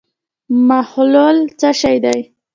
محلول 0.69 1.37
څه 1.59 1.69
شی 1.81 1.97
دی. 2.03 2.19